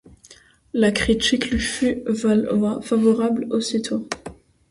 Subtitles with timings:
[0.73, 4.07] La critique lui fut favorable aussitôt.